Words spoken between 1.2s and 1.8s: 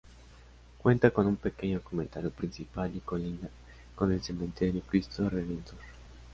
un pequeño